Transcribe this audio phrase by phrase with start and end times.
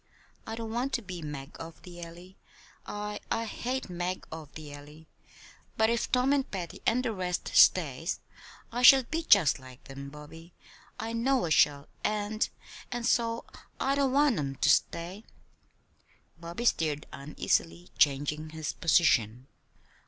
[0.47, 2.35] I don't want to be Mag of the Alley.
[2.87, 5.05] I I hate Mag of the Alley.
[5.77, 8.19] But if Tom and Patty and the rest stays
[8.71, 10.53] I shall be just like them, Bobby,
[10.99, 12.49] I know I shall; and
[12.91, 13.45] and so
[13.79, 15.23] I don't want 'em to stay."
[16.39, 19.45] Bobby stirred uneasily, changing his position.